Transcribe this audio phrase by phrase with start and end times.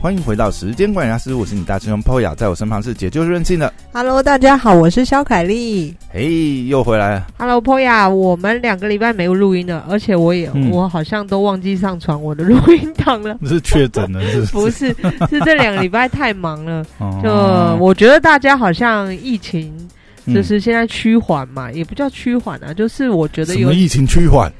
[0.00, 3.72] 欢迎回到时间管家师，我是你大师兄 Poya，在我身旁是解救任性的。
[3.92, 5.92] Hello，大家好，我是肖凯丽。
[6.08, 7.26] 嘿，又回来了。
[7.36, 13.34] Hello，Poya，我们两个礼拜没有录音了，而且我也、嗯我好像都忘记上传我的录音档了。
[13.38, 14.94] 不 是确诊了，是不是，
[15.28, 16.86] 是这两个礼拜太忙了。
[16.98, 19.74] 哦就我觉得大家好像疫情
[20.26, 24.50] 嗯就是现在趋缓嘛，也不叫趋缓啊，就是我觉得有疫情趋缓？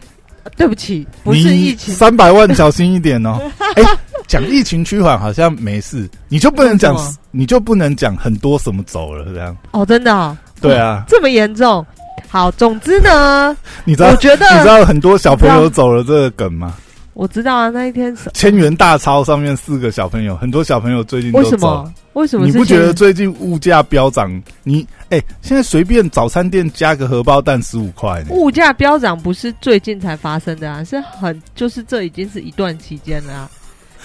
[0.56, 3.38] 对不起，不是疫情，三百万小心一点哦。
[3.76, 3.82] 哎，
[4.28, 6.94] 讲疫情趋缓好像没事，你就不能讲
[7.30, 9.56] 你就不能讲很多什么走了这样。
[9.72, 11.84] 哦，真的、哦，对啊，这么严重。
[12.28, 16.74] 好，总之呢，你知道我觉得你知道很多小朋友走了这个梗吗？
[17.14, 21.92] 我知道啊，那一天千元大钞上面四个小朋友，很多小朋友最近都为什么？
[22.12, 24.30] 为什么是你不觉得最近物价飙涨？
[24.62, 28.22] 你哎、现在随便早餐店加个荷包蛋十五块。
[28.28, 33.50] 物价飙涨不是最近才发生的啊，是很就是这已经是一段期间了啊。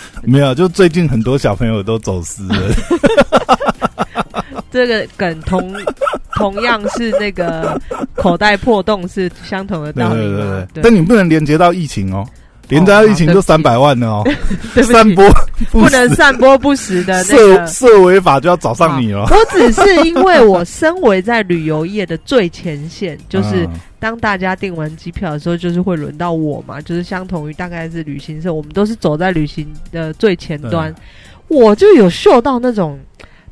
[0.24, 2.58] 没有，就最近很多小朋友都走失了。
[4.72, 5.74] 这个梗同
[6.36, 7.80] 同样是那个
[8.16, 10.68] 口袋破洞是相同的道理对对吗？
[10.74, 12.26] 对，但你不能连接到疫情哦，
[12.70, 14.24] 连接到疫情就三百万了哦，
[14.82, 15.24] 散播
[15.72, 17.68] 不能散播不实的那涉个。
[17.68, 19.28] 涉违法就要找上你了。
[19.30, 23.70] 我只是因为我身为在旅游业的最前线，就是嗯
[24.04, 30.94] 当大家订完机票的时候，就是会轮到我嘛，就是相同于大概是旅行社，我们都是走在旅行的最前端，
[31.48, 33.00] 我就有嗅到那种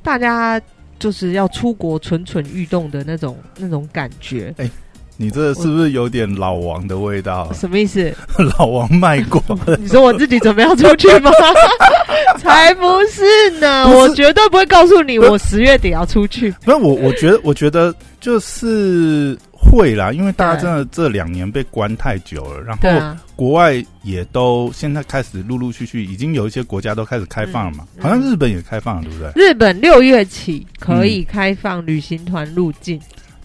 [0.03, 0.61] 大家
[0.99, 4.53] 就是要出国蠢蠢欲动的那种那种感觉。
[5.16, 7.49] 你这是不是有点老王的味道？
[7.53, 8.13] 什么意思？
[8.57, 9.41] 老王卖过，
[9.79, 11.31] 你说我自己准备要出去吗？
[12.39, 13.23] 才不是
[13.61, 13.85] 呢！
[13.85, 16.52] 不是我绝对不会告诉你，我十月底要出去。
[16.66, 29.31] 不是我，我觉得，我觉得就是会啦，因为大家真的这两年被关太久了，然后国外也都现在开始陆陆续续，已经有一些国家都开始开放了嘛，嗯好像日本也开放了，对不对？
[29.35, 33.00] 日本六月起可以开放旅行团入境，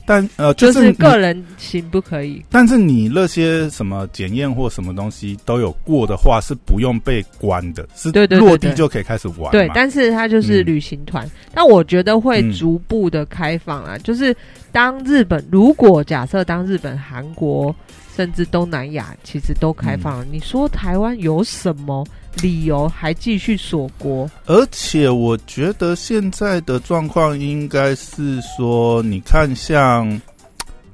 [0.06, 2.42] 但呃，就是是个人行不可以。
[2.48, 9.50] 但是你那些什么检验或什么东西都有过的话，是不用被关的，是落地就可以开始玩嘛。
[9.50, 13.98] 对，但是它就是嗯旅行团，但我觉得会嗯逐步的开放啊。
[13.98, 14.34] 就是
[14.72, 17.74] 当日本如果假设当日本、韩国
[18.16, 20.18] 甚至东南亚其实都开放。
[20.18, 20.28] 了，嗯。
[20.32, 22.06] 你说台湾有什么
[22.42, 24.30] 理由还继续锁国？
[24.46, 30.20] 而且我觉得现在的状况应该是说，你看像，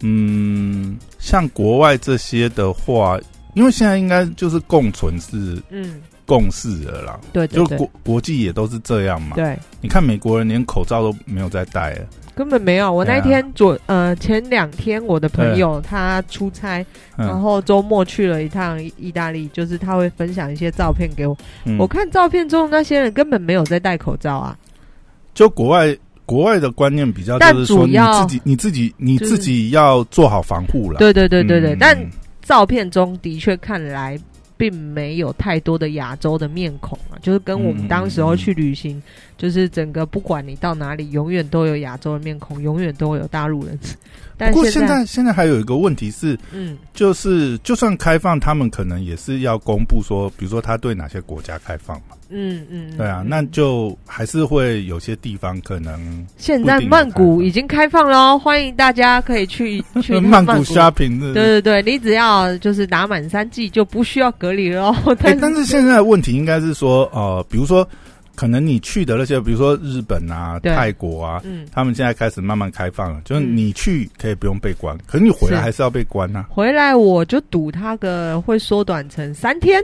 [0.00, 3.18] 嗯，像国外这些的话，
[3.54, 9.36] 因为现在应该就是共存是嗯，共识了啦，对就国国际也都是这样嘛。
[9.36, 9.58] 对。
[9.80, 16.84] 你看美国人连口罩都没有在戴了，根本没有，我那天昨、呃前两天我的朋友他出差，
[17.16, 21.36] 然嗯，后周末去了一趟意意大利，就是他会分享一些照片给我。
[21.64, 21.76] 嗯。
[21.78, 24.56] 我看照片中那些人根本没有在戴口罩啊，
[25.34, 30.98] 就国外国外的观念比较但就是说你主要自己你自己你自己要做好防护了。
[30.98, 31.78] 对对对对对，嗯。
[31.80, 32.10] 但
[32.42, 34.18] 照片中的确看来
[34.62, 39.02] 并没有太多的亚洲的面孔啊，就是跟我们当时候去旅行，
[39.42, 43.76] 就是整个不管你到哪里，永远都有亚洲的面孔，永远都会有大陆人。
[44.38, 52.16] 但不过现现在现在还有一个问题是，嗯，就是就算开放，他们可能也是要公布说，比如说他对哪些国家开放嘛。
[52.30, 60.64] 嗯嗯，对啊，嗯那就还是会有些地方可能现在曼谷已经开放了哦，欢迎大家可以去 去曼谷曼谷。
[60.64, 61.34] shopping 的。
[61.34, 64.96] 对对对，你只要就是打满三剂就不需要隔离了哦。
[65.06, 67.86] 哎、 但但是现在的问题应该是说，呃，比如说，
[68.34, 73.56] 可能你去的那些，比如说日本啊、泰国啊，嗯，他们现在开始慢慢开放了，就是嗯。
[73.56, 76.46] 你去可以不用被关，可是你回来还是要被关啊。
[76.48, 79.80] 回来我就赌他个会缩短成三天，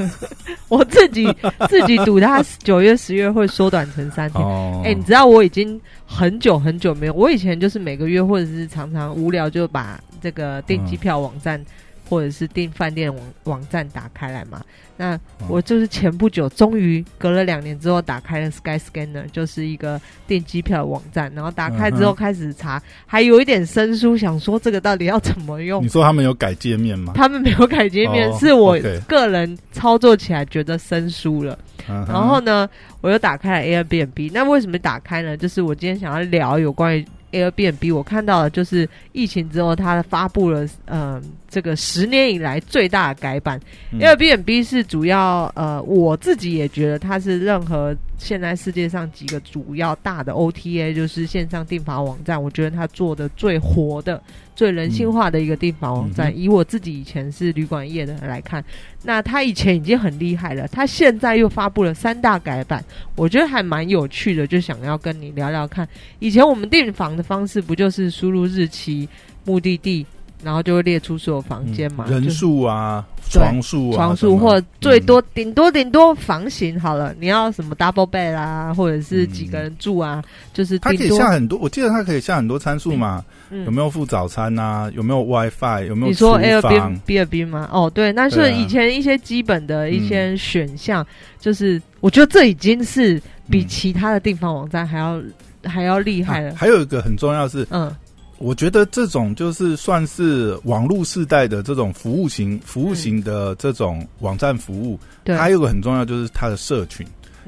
[0.68, 1.26] 我自己
[1.68, 4.44] 自己赌他九月十月会缩短成三天。
[4.44, 11.58] 哦，哎、你知道我已经很久很久没有，我以前就是每个月或者是常常无聊就把这个订机票网站、
[12.08, 14.62] 或者是订饭店网网站打开来嘛。
[14.96, 15.16] 那
[15.46, 25.88] 我就是前不久终于隔了两年之后打开了 Sky Scanner，就是一个订机票的网站，然后打开之后开始查，还有一点生疏，想说这个到底要怎么用你。
[25.88, 27.12] 说他们有改界面吗？
[27.14, 28.76] 他们没有改界面，哦是我
[29.06, 31.56] 个人操作起来觉得生疏了。
[31.88, 32.68] 嗯然后呢，
[33.00, 34.30] 我又打开了 Airbnb。
[34.34, 35.36] 那为什么打开呢？
[35.36, 43.60] 就是我今天想要聊有关于 Airbnb，我看到的就是疫情之后，它发布了嗯、这个十年以来最大的改版。
[43.92, 54.20] 嗯 Airbnb 是主要呃，我自己也觉得它是任何现在世界上几个主要大的 OTA，就是线上订房网站，我觉得它做的最活的、
[54.56, 56.36] 最人性化的一个订房网站。
[56.36, 58.62] 以我自己以前是旅馆业的来看，
[59.04, 62.84] 那他以前已经很厉害了，他现在又发布了三大改版，
[63.14, 65.88] 我觉得还蛮有趣的，就想要跟你聊聊看。
[66.18, 69.08] 以前我们订房的方式不就是输入日期、
[69.44, 70.04] 目的地？
[70.42, 87.68] 然后就会列出所有房间嘛，人数啊，床数啊，床数或最多顶多顶多房型好了，你要什么 double bed 啦，或者是几个人住啊，就是它可以下很多，我记得它可以下很多参数嘛，有没有付早餐啊，有没有 WiFi，有没有你说 Airbnb 吗？
[87.72, 91.04] 哦，对，那是以前一些基本的一些选项，
[91.40, 93.20] 就是我觉得这已经是
[93.50, 95.20] 比其他的订房网站还要
[95.64, 96.54] 还要厉害了。
[96.54, 97.92] 还有一个很重要是，嗯。
[98.38, 107.06] 我觉得这种就是算是网络时代的这种服务型、服务型的这种网站服务，还有个很重要就是它的社群，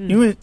[0.09, 0.37] 因为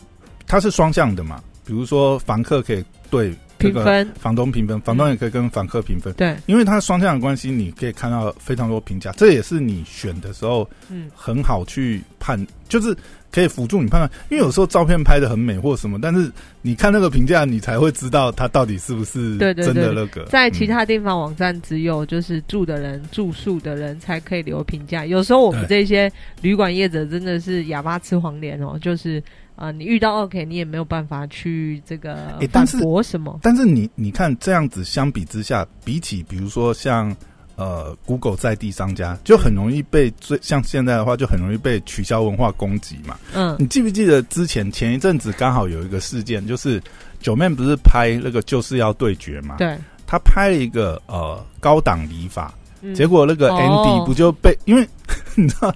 [0.45, 1.43] 它是双向的嘛。
[1.65, 6.13] 比如说房客可以对评分，房东评分，房东也可以跟房客评分。
[6.13, 12.95] 对，因为它双向的关系，你可以看到非常多评价，这也是你选的时候，嗯，很好去判，就是。
[13.31, 16.31] 可以辅助你判断，因为有时候照片拍的很美或什么，但是
[16.61, 20.25] 你看那个评价，你才会知道它到底是不是真的那个。
[20.25, 25.05] 在其他地方网站，只有就是住的人、住宿的人才可以留评价。
[25.05, 29.21] 有时候我们这些旅馆业者真的是哑巴吃黄连哦，就是
[29.55, 33.39] 啊，你遇到 OK，你也没有办法去这个反驳什么。
[33.43, 37.15] 但是你你看这样子相比之下，比起比如说像。
[37.57, 43.17] 呃，Google 在地商家就很容易被最像现在的话，就很容易被取消文化攻击嘛。
[43.33, 46.79] 嗯，你记不记得之前前一阵子刚好有一个事件，就是
[47.19, 49.55] 九妹不是拍那个就是要对决嘛？
[49.57, 49.75] 对，
[50.05, 52.53] 他拍了一个呃高档理法，
[52.93, 54.87] 结果那个 Andy 不就被因为
[55.33, 55.73] 你知道，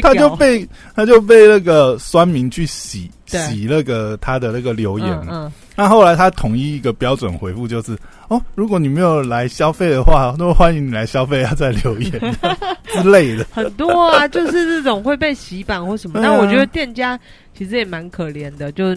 [0.00, 5.52] 他就被他就被那个酸民去洗洗那个他的那个留言。
[5.76, 7.96] 嗯，那后来他统一一个标准回复就是。
[8.28, 12.10] 哦，如果你没有来消费的话，那么欢迎你来消费，要再留言
[12.90, 13.46] 之类的。
[13.52, 16.18] 很多啊，就是这种会被洗版或什么。
[16.20, 17.16] 但我觉得店家
[17.54, 18.96] 其实也蛮可怜的，就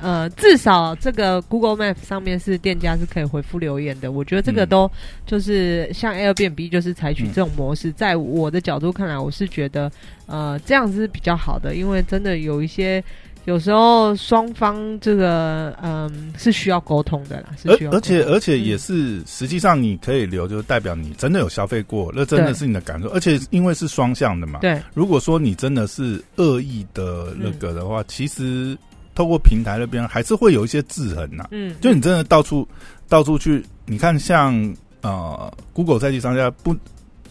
[0.00, 4.12] 呃，至少这个 Google Map 上面是店家是可以回复留言的。
[4.12, 4.88] 我觉得这个都
[5.26, 9.90] 就是像 Airbnb 就是采取这种模式，在我的角度看来，我是觉得
[10.26, 13.02] 呃这样子是比较好的，因为真的有一些。
[13.48, 23.08] 有时候双方这个嗯是需要沟通的啦，而而且而且也是实际上你可以留，就代表你真的有消费过，那真的是你的感受。
[23.08, 24.78] 而且因为是双向的嘛，对。
[24.92, 28.76] 如果说你真的是恶意的那个的话，其实
[29.14, 31.48] 透过平台那边还是会有一些制衡呐。
[31.50, 32.68] 嗯，就你真的到处
[33.08, 34.54] 到处去，你看像
[35.00, 36.76] 呃 Google 在地商家不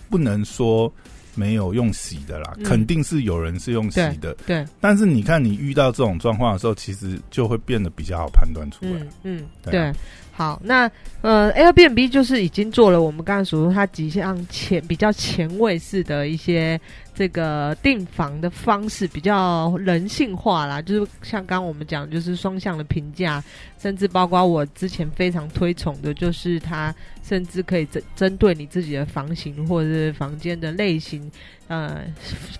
[0.10, 0.92] 不能说。
[1.38, 4.36] 没有用洗的啦，肯定是有人是用洗的。
[4.45, 9.07] 对，但是你看，你遇到这种状况的时候，其实就会变得比较好判断出来。
[9.24, 9.94] 嗯，对。
[10.31, 10.88] 好，那
[11.22, 16.80] 呃，Airbnb 就是已经做了我们刚才所说它几项前比较前卫式的一些
[17.18, 20.80] 这个订房的方式，比较人性化啦。
[20.80, 23.44] 就是像刚我们讲，就是双向的评价，
[23.80, 26.94] 甚至包括我之前非常推崇的，就是它
[27.24, 31.31] 甚至可以针针对你自己的房型或者是房间的类型，
[31.68, 32.06] 呃，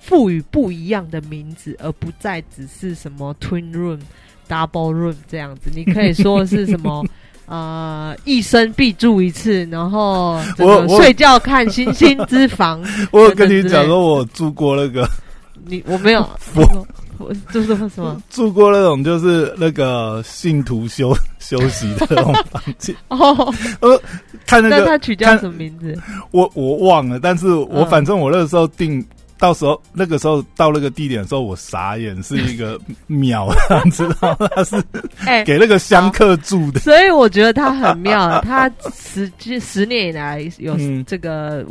[0.02, 4.00] 赋予不一样的名字，而不再只是什么 Twin Room、
[4.50, 5.70] Double Room 这样子。
[5.72, 7.06] 你可以说是什么？
[7.48, 12.84] 呃，一生必住一次，然后 我睡觉看星星之房。
[13.12, 15.10] 我有跟你讲说，我住过那个，
[15.66, 16.20] 你我没有，
[16.56, 16.88] 我
[17.18, 23.54] 我就是什么住过那种就是那个信徒休休息的那种房间哦。
[23.80, 24.02] 呃，
[24.46, 25.98] 看那个他取叫什么名字？
[26.32, 29.04] 我我忘了，但是我反正我那个时候订。
[29.38, 33.50] 到时候那个时候到那个地点的时候，我傻眼，是一个 庙，
[33.92, 34.84] 知道他是
[35.46, 38.42] 给那个香客住的，所以我觉得他很妙。
[38.42, 40.76] 他十十年以来有
[41.06, 41.66] 这个。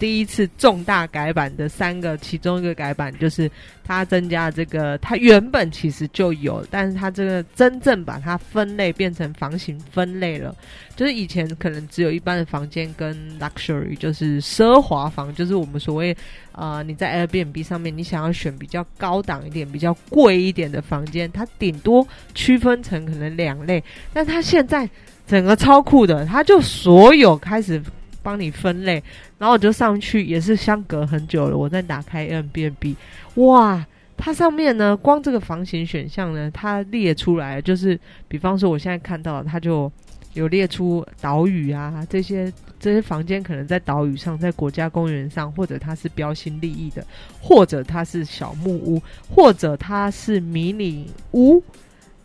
[0.00, 3.48] 第一次重大改版的三个，其中一个改版就是
[3.84, 10.56] 它增加这个，它原本其实就有，但是它这个真正把它分类变成房型分类了，
[10.96, 16.16] 就是以前可能只有一般的房间跟 luxury，就是奢华房，就是我们所谓
[16.52, 24.88] 啊，你在 Airbnb 上面你想要选比较高档一点、比较贵一点的房间，它顶多区分成可能两类，但它现在
[25.26, 27.82] 整个超酷的，它就所有开始。
[28.30, 29.02] 帮你分类，
[29.38, 31.58] 然后我就上去，也是相隔很久了。
[31.58, 32.94] 我再打开 N B N B，
[33.34, 33.84] 哇，
[34.16, 39.90] 它上面呢，光这个房型选项呢，它列出来就是，比方说我现在看到，它就
[40.34, 47.04] 有列出岛屿啊，这些这些房间可能在岛屿上，在国家公园上，或者它是标新立异的，
[47.42, 51.60] 或者它是小木屋，或者它是迷你屋。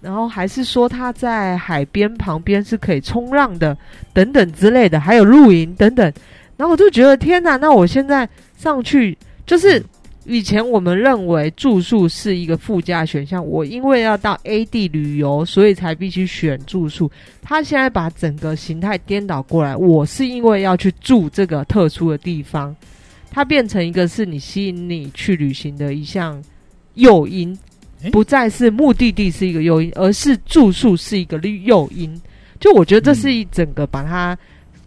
[0.06, 3.76] 然后还是说它在海边旁边是可以冲浪的，
[4.14, 6.14] 等等之类的，还有露营等等。
[6.56, 9.84] 然后我就觉得天哪，那我现在上去就是
[10.26, 17.10] 以前我们认为住宿是一个附加选项，我因为要到 A 地旅游，所以才必须选住宿。
[17.42, 22.76] 他现在把整个形态颠倒过来，我是因为要去住这个特殊的地方，
[23.32, 26.42] 它变成一个是你吸引你去旅行的一项
[26.94, 27.58] 诱因，
[28.12, 32.22] 不再是目的地是一个诱因，而是住宿是一个诱因。
[32.60, 34.38] 就我觉得这是一整个把它。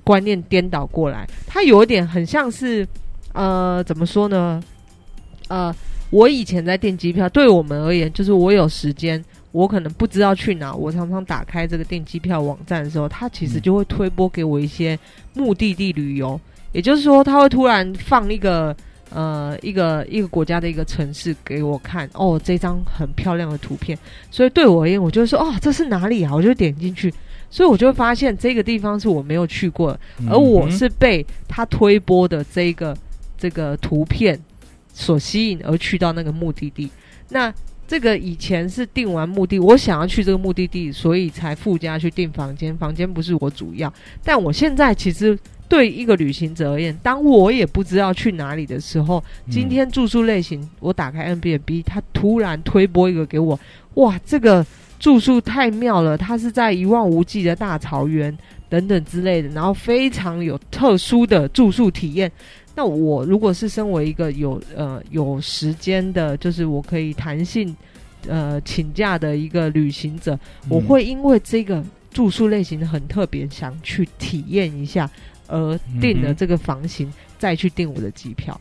[0.05, 2.89] 观念颠倒过来，它有一点很像是，
[3.35, 4.59] 呃，怎么说呢？
[5.49, 5.71] 呃，
[6.09, 9.23] 我以前在订机票，对我们而言，就是我有时间，
[9.53, 14.99] 我可能不知道去哪，我常常打开这个订机票网站的时候，它其实就会推播给我一些
[15.35, 16.41] 目的地旅游，
[16.73, 18.75] 也就是说，它会突然放一个
[19.11, 23.99] 呃一个一个国家的一个城市给我看，哦，这张很漂亮的图片，
[24.31, 26.35] 所以对我而言，我就说，哦，这是哪里啊？
[26.35, 27.13] 我就点进去。
[27.51, 29.99] 所以我就会发现这个地方是我没有去过，
[30.29, 32.95] 而我是被他推播的这个
[33.39, 34.39] 这个图片
[34.93, 36.91] 所吸引而去到那个目的地。
[37.31, 37.51] 那
[37.87, 43.91] 这个以前是定完目的，我想要去这个目的地，所以才附加去订房间，房间不是我主要。
[44.23, 45.39] 但我现在其实
[45.69, 53.59] 对一个旅行者而言，当我也不知道去哪里的时候，今天住宿类型，我打开 N B N B，他突然推播一个给我，
[53.95, 54.65] 哇，这个。
[54.99, 58.37] 住宿太妙了，它是在一望无际的大草原
[58.69, 62.29] 等等之类的，然后非常有特殊的住宿体验。
[62.75, 67.73] 那我如果是身为一个有呃有时间的，就是我可以弹性
[68.27, 70.37] 呃请假的一个旅行者，
[70.69, 75.09] 我会因为这个住宿类型很特别，想去体验一下，
[75.49, 78.61] 而订了这个房型，再去订我的机票。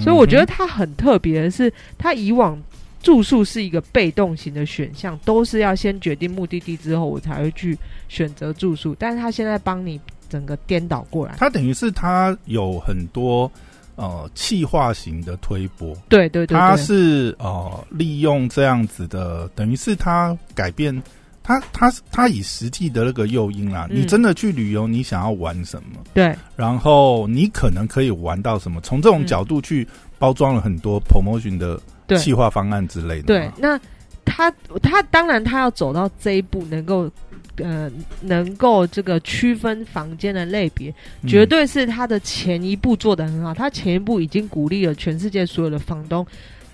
[0.00, 2.56] 所以我觉得它很特别的是，它以往。
[3.02, 7.78] 住宿是一个被动型的选项，都是要先决定目的地之后，我才会去
[8.08, 8.96] 选择住宿。
[8.98, 13.48] 但是他现在帮你整个颠倒过来，他等于是他有很多
[13.94, 21.00] 呃气化型的推波，对对对，他是呃利用这样子的，等于是他改变
[21.46, 26.02] 他他他以实际的那个诱因啦，你真的去旅游，你想要玩什么？
[26.12, 28.80] 对，然后你可能可以玩到什么？
[28.80, 29.86] 从这种角度去
[30.18, 31.80] 包装了很多 promotion 的。
[32.18, 33.24] 计划方案之类的。
[33.24, 33.76] 对，那
[34.24, 34.48] 他
[34.80, 37.10] 他当然他要走到这一步，能够
[37.56, 40.94] 呃能够这个区分房间的类别，
[41.26, 43.52] 绝对是他的前一步做的很好。
[43.52, 46.24] 他前一步已经鼓励了全世界所有的房东，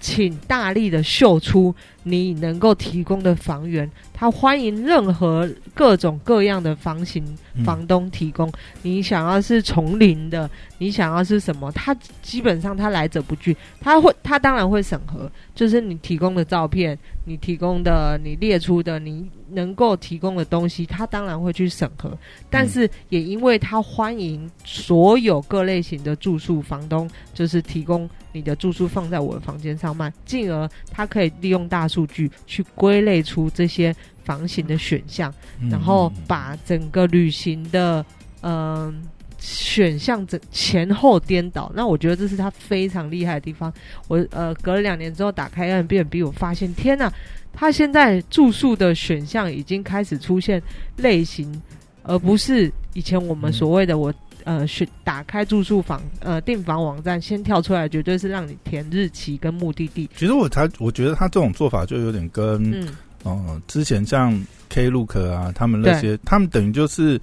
[0.00, 3.90] 请大力的秀出你能够提供的房源。
[4.12, 7.24] 他欢迎任何各种各样的房型
[7.64, 8.50] 房东提供。
[8.82, 11.72] 你想要是丛林的，你想要是什么？
[11.72, 11.92] 他
[12.22, 22.16] 基本上他来者不拒，他会他当然会审核，就是你提供的照片，你提供的你列出的你能够提供的东西，他当然会去审核。
[22.48, 33.94] 但是也因为他欢迎所有各类型的住宿房东，就是提供你的住宿放在我的房间上卖，进而他可以利用大数据去归类出这些。
[34.24, 35.34] 房型的选项，
[35.68, 38.06] 然后把整个旅行的
[38.42, 39.02] 嗯
[39.36, 43.74] 选项整前后颠倒，那我觉得这是他非常厉害的地方。
[44.06, 47.12] 我呃隔了两年之后打开 N B N B，我发现天呐，
[47.52, 50.62] 他现在住宿的选项已经开始出现
[50.98, 51.60] 类型，
[52.04, 60.08] 而不是以前我们所谓的我呃选打开住宿房呃订房网站先跳出来，绝对是让你填日期跟目的地。
[60.16, 62.86] 其实我才我觉得他这种做法就有点跟。
[63.24, 64.34] 嗯，之前像
[64.68, 67.20] Klook 啊，他们那些，他们等于就是，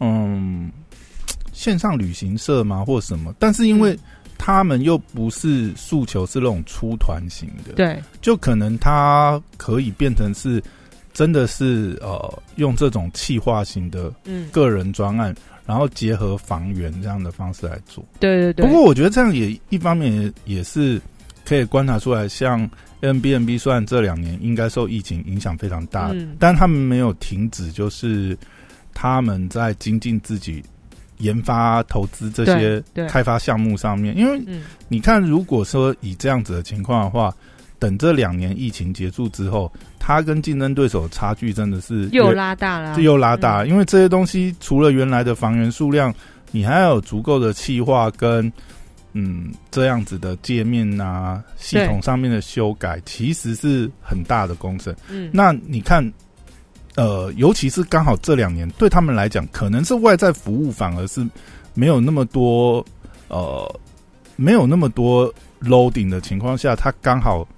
[0.00, 0.68] 嗯，
[1.52, 3.96] 线上旅行社嘛，或什么，但是因为
[4.36, 10.60] 他们又不是诉求是那种出团型的，对，就可能他可以变成是，
[11.12, 14.12] 真的是呃，用这种企划型的
[14.50, 15.32] 个人专案，
[15.68, 18.66] 然后结合房源这样的方式来做，对对对。
[18.66, 21.00] 不过我觉得这样也一方面也也是
[21.44, 22.68] 可以观察出来，像。
[23.00, 28.36] N B N B 虽然这两年应该受疫情影响非常大，但他们没有停止，就是
[28.92, 30.60] 他们在精进自己
[31.18, 34.18] 研发、投资这些开发项目上面。
[34.18, 34.42] 因为
[34.88, 37.32] 你看，如果说以这样子的情况的话，
[37.78, 43.64] 等这两年疫情结束之后，他跟竞争对手差距真的是又拉大了，又拉大。
[43.64, 46.14] 因为这些东西除了原来的房源数量，
[46.50, 48.52] 你还要有足够的气化跟。
[49.14, 54.94] 嗯，这样子的界面啊，系统上面的修改，其实是很大的工程。
[55.08, 56.12] 嗯，那你看，
[56.94, 61.26] 呃，尤其是刚好这两年，对他们来讲，可能是外在服务反而是
[61.72, 62.84] 没有那么多，
[63.28, 63.80] 呃，
[64.36, 65.32] 没有那么多
[65.62, 67.48] loading 的情况下，他刚好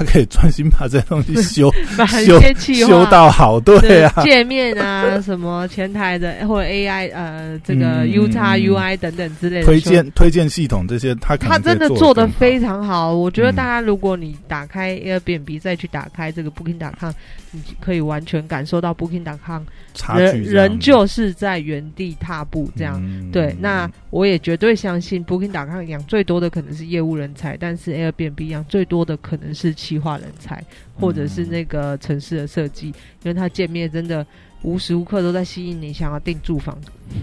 [0.00, 2.40] 他可以专心把这些东西修 把一修
[2.86, 13.56] 修到好，对啊，界面啊，什么前台的或者 AI 呃，这个嗯 U 叉嗯 UI 等等之类的推荐推荐系统这些，他他真的做的非常好，我觉得嗯。
[13.60, 17.12] 大家如果你打开 Airbnb 再去打开这个 Booking.com，
[17.50, 22.98] 你可以完全感受到 Booking.com 差人仍旧是在原地踏步这样。
[23.04, 23.30] 嗯。
[23.30, 34.24] 对，那我也绝对相信 Booking.com 养最多的可能是业务人才，但是 Airbnb 养最多的可能是企划人才，或者是那个城市的设计，因为它见面真的
[34.62, 36.78] 无时无刻都在吸引你想要订住房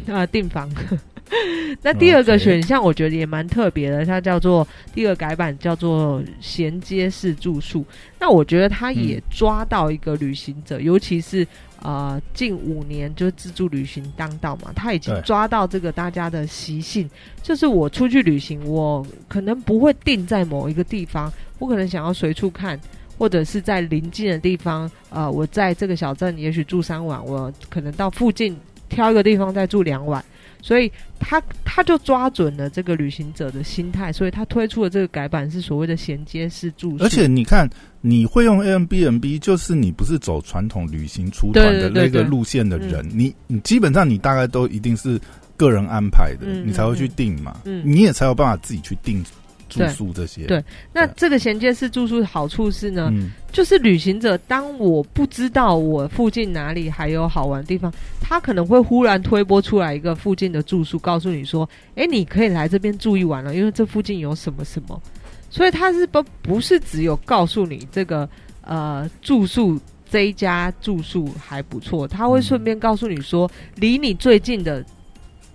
[0.05, 0.69] 啊、订房。
[1.81, 7.86] 那第二个选项我觉得也蛮特别的，它叫做第二个改版叫做衔接式住宿。
[8.19, 11.46] 那我觉得它也抓到一个旅行者，尤其是
[11.81, 17.10] 呃近五年就是自助旅行当道嘛，他已经抓到这个大家的习性，
[17.43, 22.79] 就是我出去旅行，我可能不会定在某一个地方，我可能想要随处看。
[23.19, 28.55] 或者是在临近的地方，呃，我在这个小镇也许住三晚，我可能到附近
[28.89, 30.24] 挑一个地方再住两晚，
[30.61, 37.69] 所以他他就抓准了这个旅行者的心态，所以他推出的这个改版是所谓的衔接式住宿，而且你看，
[38.01, 45.19] 你会用 Airbnb，就是你不是走传统旅行出团的那个路线的人，你你基本上你大概都一定是
[45.55, 47.81] 个人安排的，嗯你才会去定嘛，嗯。
[47.85, 49.23] 你也才有办法自己去定
[49.69, 50.45] 住宿这些。
[50.45, 65.01] 对那这个衔接式住宿的好处是呢，嗯，就是旅行者，当我不知道我附近哪里还有好玩的地方，他可能会忽然推播出来一个附近的住宿，告诉你说：“诶，你可以来这边住一晚了，因为这附近有什么什么。”
[65.50, 68.27] 所以他是不不是只有告诉你这个
[68.62, 74.83] 呃住宿这一家住宿还不错，他会顺便告诉你说，离你最近的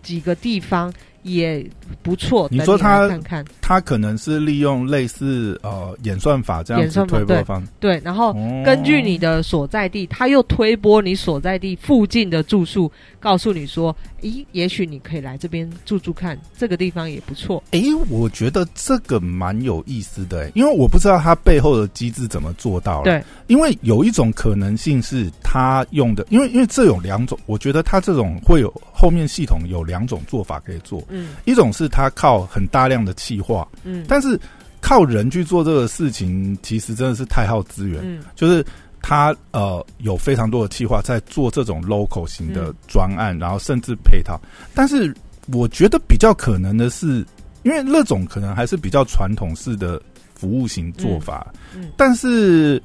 [0.03, 0.93] 几个地方
[1.23, 1.65] 也
[2.03, 3.45] 不错，你说他看看。
[3.61, 8.63] 他可能是利用类似呃演算法这样推播方，对，然后哦。
[8.65, 12.91] 根据你的所在地，他又推播你所在地附近的住宿，
[13.23, 17.63] 告诉你说，咦，也许你可以来这边住住看，这个地方也不错。
[17.71, 23.05] 诶，我觉得这个蛮有意思的、因为我不知道它背后的机制怎么做到了。
[23.05, 34.37] 对，因为有一种可能性是他用的，因为因为这有两种，我觉得他这种会有后面系统有两种做法可以做，嗯一种是他靠很大量的气化，嗯但是
[34.81, 38.67] 靠人去做这个事情，其实真的是太耗资源，嗯就是。
[39.03, 42.75] 他呃有非常多的计划在做这种 local 型的嗯。
[42.87, 44.41] 专案，然后甚至配套。
[44.75, 45.13] 但是
[45.53, 47.27] 我觉得比较可能的是，
[47.65, 50.01] 因为那种可能还是比较传统式的
[50.35, 51.91] 服务型做法，嗯。
[51.97, 52.81] 但是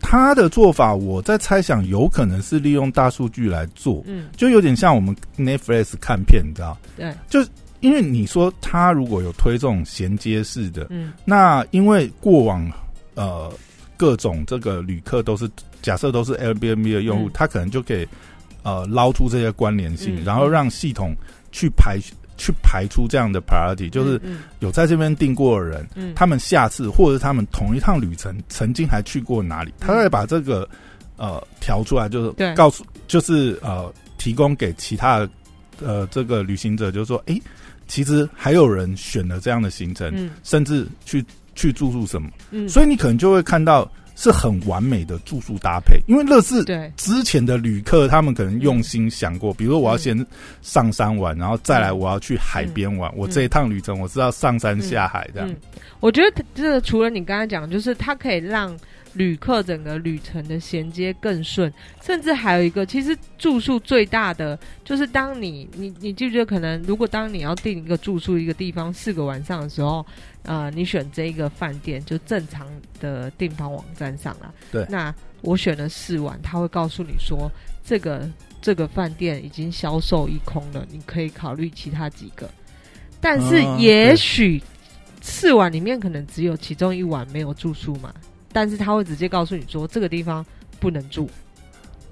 [0.00, 6.76] 他的做法，我在猜想有可能是利用大数据来做，嗯，就有点像我们 Netflix 看片，你知道？
[6.96, 7.40] 对，就
[7.80, 11.12] 因为你说他如果有推这种衔接式的，嗯。
[11.24, 12.70] 那因为过往
[13.14, 13.52] 呃
[14.00, 15.46] 各种这个旅客都是
[15.82, 17.30] 假设都是 Airbnb 的用户，嗯。
[17.34, 18.08] 他可能就可以
[18.62, 21.14] 呃捞出这些关联性，嗯然后让系统
[21.52, 21.98] 去排
[22.38, 24.38] 去排出这样的 priority，就是嗯。
[24.60, 26.14] 有在这边订过的人，嗯。
[26.14, 30.66] 他们下次或者他们同一趟旅程曾经还去过哪里，他再把这个
[31.18, 35.28] 呃调出来，就是告诉，就是呃提供给其他的
[35.84, 37.38] 呃这个旅行者，就是说，诶，
[37.86, 40.30] 其实还有人选了这样的行程，嗯。
[40.42, 41.22] 甚至去
[41.54, 46.92] 去住宿什么，嗯，所以你可能就会看到是很完美的住宿搭配，因为乐视对。
[46.96, 50.26] 之前的旅客，他们可能用心想过，比如说我要先
[50.62, 53.10] 上山玩，然后再来我要去海边玩。
[53.16, 55.48] 我这一趟旅程我是要上山下海这样。
[55.48, 55.56] 嗯，
[56.00, 58.76] 我觉得这个除了你刚才讲，就是它可以让
[59.14, 70.06] 旅客整个旅程的衔接更顺，甚至还有一个，其实住宿最大的就是当你你你记不记得，可能如果当你要订一个住宿一个地方四个晚上的时候，
[70.44, 72.66] 呃，你选这一个饭店就正常
[72.98, 74.86] 的订房网站上啦，对。
[74.88, 77.50] 那我选了四晚，他会告诉你说
[77.84, 78.28] 这个
[78.60, 82.48] 这个饭店已经销售一空了，你可以考虑其他几个，
[83.20, 84.62] 但是嗯也许
[85.20, 88.12] 四晚里面可能只有其中一晚没有住宿嘛，
[88.52, 90.44] 但是他会直接告诉你说这个地方
[90.78, 91.28] 不能住。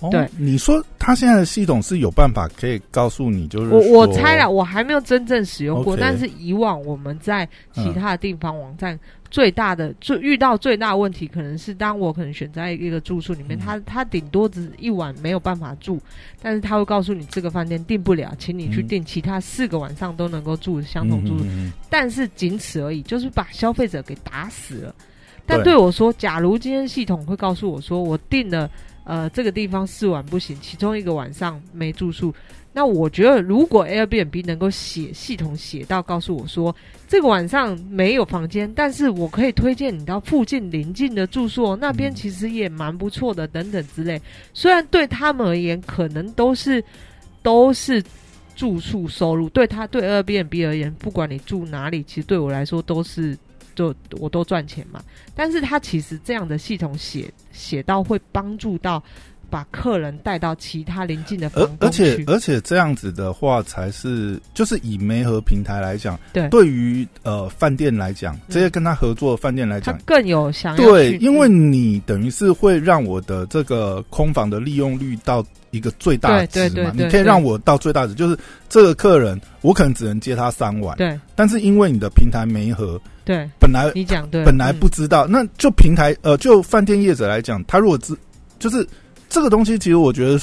[0.00, 8.98] 哦对，你说他现在的系统是有办法可以告诉你，就是我我猜了，我还没有真正使用过但是以往我们在其他的订房网站
[9.30, 13.60] 最大的最遇到最大的问题，可能是当我可能选在一个住宿里面，嗯。
[13.60, 16.00] 他他顶多只一晚没有办法住，
[16.40, 18.86] 但是他会告诉你这个饭店订不了，请你去嗯。
[18.88, 21.44] 订其他四个晚上都能够住相同住宿，
[21.90, 24.94] 但是仅此而已，就是把消费者给打死了。
[25.44, 25.72] 但对。
[25.72, 28.70] 对我说，假如今天系统会告诉我说，我订了
[29.08, 32.32] 呃这个地方四晚不行，其中一个晚上没住宿。
[32.74, 36.72] 那我觉得，如果 Airbnb 能够写系统写到告诉我说，
[37.08, 44.20] 这个晚上没有房间，但是我可以推荐你到附近邻近的住宿，那边其实也蛮不错的，等等之类。
[44.52, 46.84] 虽然对他们而言，可能都是
[47.42, 48.04] 都是
[48.54, 53.36] 住宿收入，对他对 Airbnb 而言，不管你住哪里，其实对我来说都是
[53.78, 55.00] 就我都赚钱嘛。
[55.34, 59.02] 但是他其实这样的系统写写到会帮助到。
[59.50, 88.16] 把客人带到其他邻近的而而且而且这样子的话，才是就是以媒合平台来讲，对，对于呃饭店来讲，这些跟他合作的饭店来讲，更有想对，因为你等于是会让我的这个空房的利用率到一个最大值嘛，你可以让我到最大值，就是这个客人我可能只能接他三晚，对，但是因为你的平台没合，对，本来你讲对，本来不知道，那就平台呃，就饭店业者来讲，他如果知
[88.58, 88.86] 就是。
[89.30, 90.40] 这个东西其实我觉得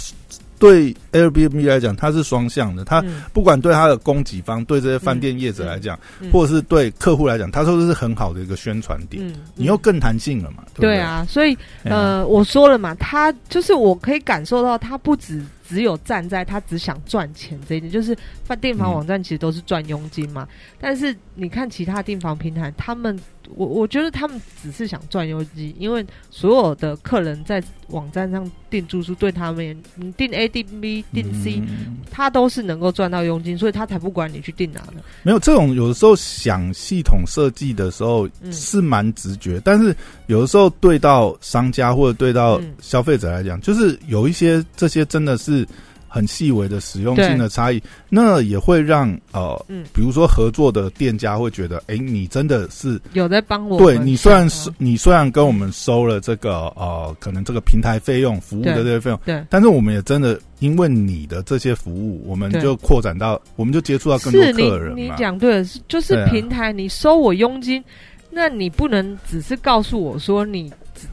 [0.59, 2.85] 对 Airbnb 来讲，它是双向的。
[2.85, 5.99] 它不管对它的供给方、对这些饭店业者来讲，
[6.31, 9.33] 或者是对客户来讲，它都是很好的一个宣传点。
[9.55, 10.63] 你又更弹性了嘛？
[10.75, 20.47] 对啊，所以呃，我说了嘛，它就是我可以感受到，它不止只有站在他只想赚钱这一点，就是饭店房网站其实都是赚佣金嘛。
[20.79, 23.19] 但是你看其他订房平台，他们。
[23.55, 31.61] 我我觉得他们只是想赚佣金，因为所有的客人在网站上订住宿，对他们你订 A 订 B 订 C，
[32.09, 34.93] 他都是能够赚到佣金，所以他才不管你去订哪的。
[35.23, 39.95] 没有这种有的时候想系统设计的时候是蛮直觉，但是
[40.27, 45.67] 有的时候对到商家或者对到消费者来讲，就是有一些这些真的是。
[46.15, 53.77] 很细微的使用性的差异，那也会让呃，比如说合作的店家会觉得，哎，你真的是有在帮我。
[53.77, 64.95] 对你虽然是你虽然跟我们收了这个呃，可能这个平台费用、服务的这些费用，对，但是我们也真的因为你的这些服务，我们就扩展到，我们就接触到更多客人。
[64.95, 67.83] 你讲对了，就是平台你收我佣金，
[68.31, 71.07] 那你不能只是告诉我说你只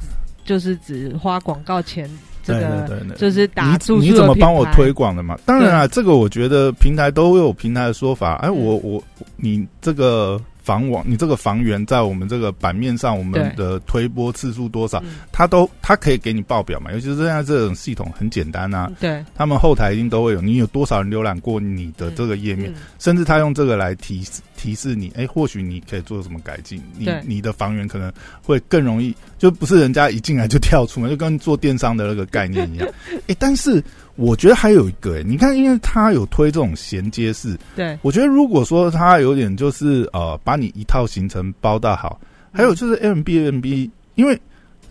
[0.45, 2.09] 就是只花广告钱。
[2.45, 5.39] 对对对，就是打你你怎么帮我推广的嘛？
[5.47, 8.35] 当然啊，这个我觉得平台都有平台的说法。
[8.37, 9.03] 哎，我我
[9.37, 10.41] 你这个。
[10.63, 16.93] 房网，你这个房源在我们这个版面上，我们的推播次数多少，它都它可以给你报表嘛。
[16.93, 32.89] 尤其是现在这种系统很简单啊，对，他们后台一定都会有，你有多少人浏览过你的这个页面，甚至他用这个来提示提示你，哎，或许你可以做什么改进，你你的房源可能会更容易，就不是人家一进来就跳出嘛，就跟做电商的那个概念一样。
[33.27, 33.83] 哎，但是。
[34.17, 37.99] 我觉得还有一个诶，你看，因为他有推这种衔接式，对。
[38.03, 42.21] 我觉得如果说他有点就是呃，把你一套行程包到好，
[42.53, 44.39] 还有就是 M B M B，因为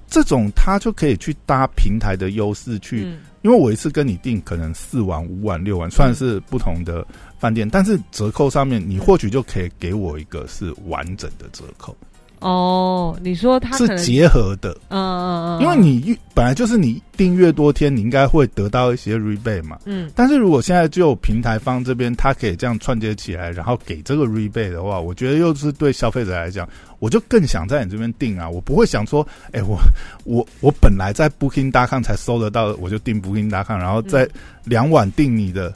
[0.08, 3.02] 这种他就可以去搭平台的优势去，
[3.44, 7.06] 因为我一次跟你订可能四晚、五晚、六晚，算是不同的
[7.38, 11.96] 饭店，但是折扣上面你或许就可以给我一个是完整的折扣。
[12.41, 26.67] 哦，你说它是结合的，嗯嗯嗯，因为你本来就是你订阅多天，你应该会得到一些 rebate 嘛，嗯，但是如果现在就平台方这边，它可以这样串接起来，然后给这个 rebate 的话，我觉得又是对消费者来讲，
[26.99, 29.77] 我就更想在你这边订啊，我不会想说，哎，我
[30.23, 34.27] 我我本来在 Booking.com 才搜得到，我就订 Booking.com，然后在
[34.63, 35.73] 两晚订你的。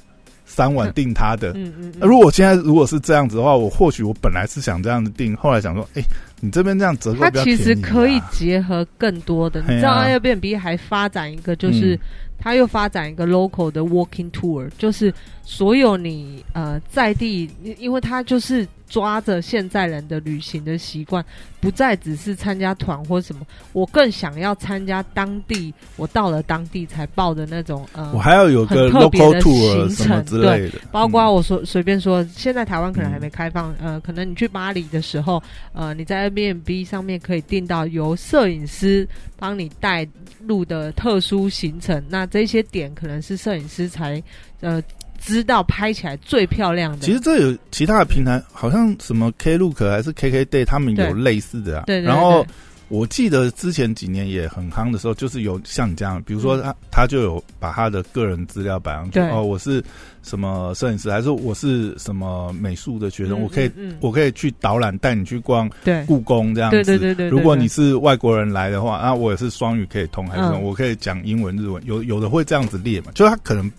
[0.56, 6.02] 三晚定他的，嗯嗯，如果现在如果是这样子的话，我或许我本来是想这样子定，后来想说，哎，
[6.40, 9.60] 你这边这样折扣，它其实可以结合更多的。
[9.68, 12.00] 你知道 Airbnb 还发展一个，就是
[12.40, 15.14] 他又发展一个 local 的 walking tour，就是
[15.44, 18.66] 所有你呃在地，因为他就是。
[18.96, 21.22] 抓着现在人的旅行的习惯，
[21.60, 23.42] 不再只是参加团或什么，
[23.74, 25.74] 我更想要参加当地。
[25.98, 30.80] 我到了当地才报的那种呃，我还要有个特别的行程之类的。
[30.94, 39.06] 包括我说随便说，现在台湾可能还没开放，呃，可能你去巴黎的时候，呃，你在 Airbnb 上面可以订到由摄影师
[39.36, 40.08] 帮你带
[40.40, 42.02] 路的特殊行程。
[42.08, 44.24] 那这些点可能是摄影师才
[44.62, 44.82] 呃。
[45.26, 47.00] 知道拍起来最漂亮的。
[47.00, 51.84] 其实这有其他的平台，好像什么 Klook 还是 KKday，他们有类似的啊。
[51.88, 52.00] 对。
[52.00, 52.46] 然后
[52.88, 59.20] 我记得之前几年也很夯的时候，就是有像你这样，比如说他他就有把他的个人资料摆上去。
[59.20, 59.84] 哦，我是
[60.22, 63.72] 什么摄影师，还是我是什么美术的学生，我可以
[64.02, 65.70] 我可以去导览带你去逛
[66.06, 66.84] 故宫这样子。
[66.84, 67.30] 对对对对。
[67.30, 73.12] 如果你是外国人来的话，那我也是双语可以通，还是我可以讲英文、日文，有有的会这样子列嘛？
[73.16, 73.72] 就是他可能。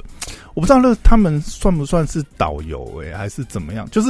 [0.54, 3.86] 我不知道那他们算不算是导游哎，还是怎么样？
[3.90, 4.08] 就是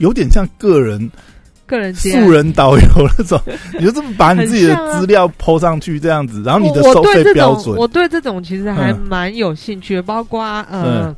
[0.00, 1.08] 有点像个人
[1.72, 2.84] 个人接素人导游
[3.18, 3.40] 那种，
[3.78, 11.16] 你就这么把你自己的资料抛上去这样子，然后你的我收费我对这种，标准，我对这种其实还嗯蛮有兴趣的，包括呃嗯，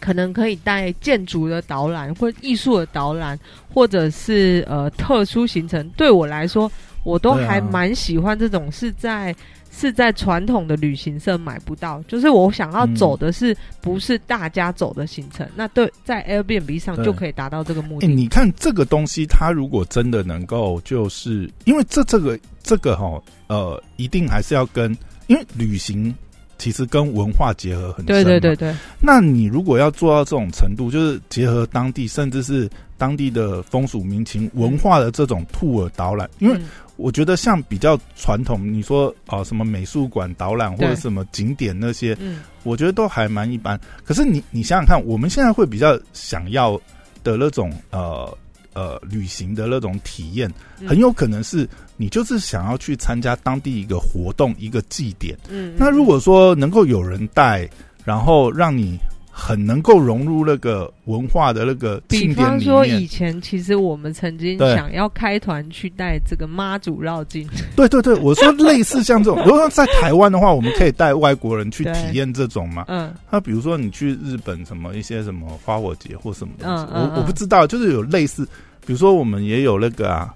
[0.00, 3.38] 可能可以带建筑的导览，或艺术的导览，
[3.74, 5.86] 或者是呃特殊行程。
[5.96, 6.70] 对我来说，
[7.04, 9.34] 我都还蛮喜欢这种是在。
[9.74, 18.08] 是在传统的旅行社买不到，就是我想要嗯走的是不是大家走的行程，那对在 Airbnb 上就可以达到这个目哎、的。
[18.08, 26.14] 你看这个东西，它如果真的能够，就是因为这这个这个哈，呃，一定还是要跟，因为旅行
[26.58, 28.54] 其实跟文化结合很深对对对。
[28.54, 32.68] 对，那你如果要做到这种程度，就是结合当地甚至是
[33.02, 36.68] 当地的风俗民情、文化的这种 tour 导览，因为嗯。
[36.96, 42.42] 我觉得像比较传统，你说啊、什么美术馆导览或者什么景点那些，嗯。
[42.62, 43.80] 我觉得都还蛮一般。
[44.04, 46.80] 可是你你想想看，我们现在会比较想要
[47.24, 48.38] 的那种呃
[48.72, 50.86] 呃旅行的那种体验，嗯。
[50.86, 55.36] 很有可能是你就是想要去参加当地一个活动、一个祭典。
[55.48, 57.68] 嗯，那如果说能够有人带，
[58.04, 58.96] 然后让你
[59.34, 72.84] 很能够融入那个文化的那个比庆典里方说，以，前其实我们曾经想要开团去带这个妈祖绕境，对对对，我说类似像这种，如果说在台湾的话，我们可以带外国人去体验这种嘛。
[72.88, 73.12] 嗯。
[73.30, 78.44] 那比如说你去日本什么一些什么花火节或什么东西，嗯嗯我我不知道，就是有类似，
[78.84, 80.34] 比如说我们也有那个啊，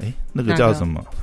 [0.00, 1.02] 哎，那个叫什么？
[1.02, 1.17] 那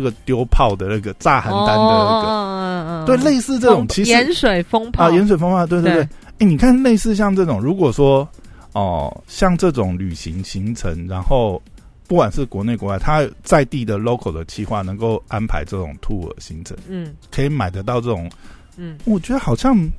[0.00, 6.04] 个丢炮的那个炸邯郸的那个，哦对，类似这种其实盐水风炮，啊，盐水风炮，对对对。
[6.04, 6.08] 对。
[6.38, 8.28] 哎，你看类似像这种，如果说
[8.72, 11.62] 哦，像这种旅行行程，然后
[12.06, 17.14] 不管是国内国外，他在地的 local 的企划能够安排这种 tour 行程，嗯。
[17.30, 18.30] 可以买得到这种，
[18.76, 19.90] 嗯，我觉得好像嘖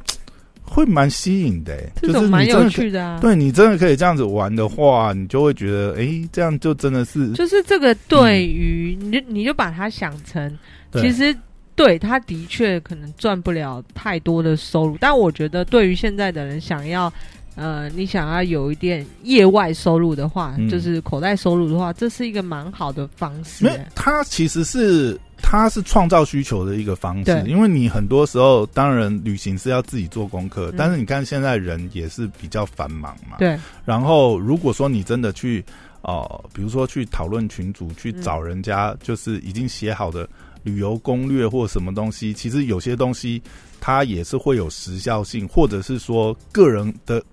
[0.69, 3.19] 会蛮吸引的、诶这就是种蛮有趣的啊。
[3.21, 10.57] 对你真的可以这样子玩的话，你就会觉得，哎、这样就真的是，就是这个对于你就你就把它想成，
[10.93, 11.35] 其实
[11.75, 17.11] 对他的确可能赚不了太多的收入，但我觉得对于现在的人想要。
[17.59, 30.75] 呃，你想要有一点业外收入的话，嗯就是口袋收入的话，这是一个蛮好的方式、它其实是它是创造需求的一个方式，因为你很多时候当然旅行是要自己做功课，嗯。
[30.77, 35.63] 但是你看现在人也是比较繁忙嘛，对，然后如果说你真的去
[36.01, 38.21] 哦、比如说去讨论群组，去嗯。
[38.21, 40.27] 找人家就是已经写好的
[40.63, 43.41] 旅游攻略或什么东西，其实有些东西
[43.79, 47.23] 它也是会有时效性，或者是说个人的。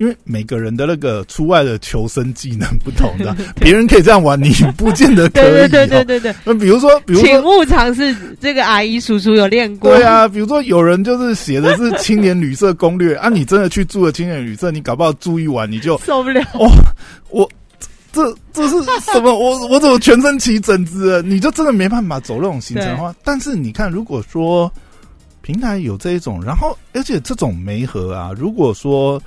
[0.00, 5.68] 因为每个人的那个出外的求生技能不同的， 别人可以这样玩，你不见得可以、对哦。
[5.68, 9.94] 对对对对对，那比如说，比如请，勿尝试这个阿姨叔叔有练过。
[9.94, 16.42] 对啊，比如说有人就是写的是青年旅社攻略 啊，你真的去住了青年旅社，你搞不好住一晚你就受不了。
[17.28, 17.46] 我
[18.10, 19.38] 这这是什么？
[19.38, 21.22] 我我怎么全身起疹子了？
[21.22, 23.14] 你就真的没办法走那种行程的话。
[23.22, 24.72] 但是你看，如果说
[25.42, 29.22] 平台有这一种，然后而且这种媒合啊，如果说。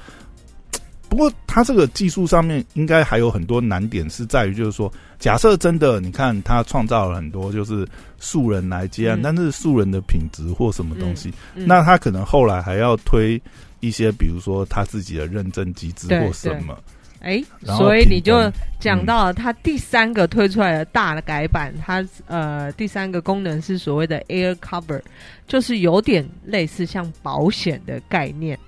[1.13, 13.39] 不过，它这个技术上面应该还有很多难点，是在于就是说，假设真的你看它创造了很多就是素人来接案，嗯但是素人的品质或什么东西，嗯那他可能后来还要推
[13.79, 16.75] 一些，比如说他自己的认证机制或什么。
[17.19, 24.99] 哎，所以你就讲到了它第三个推出来的大的改版，它呃第三个功能是所谓的 Air Cover，
[25.47, 28.59] 就是有点类似像保险的概念，